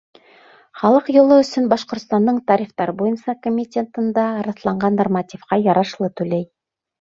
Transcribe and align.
Халыҡ 0.83 1.09
йылы 1.11 1.35
өсөн 1.41 1.67
Башҡортостандың 1.73 2.39
тарифтар 2.51 2.93
буйынса 3.01 3.35
комитетында 3.49 4.25
раҫланған 4.49 4.99
нормативҡа 5.03 5.61
ярашлы 5.67 6.11
түләй. 6.23 6.45